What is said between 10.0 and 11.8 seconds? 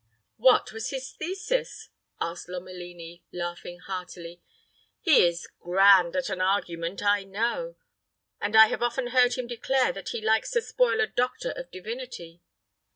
he likes to spoil a doctor of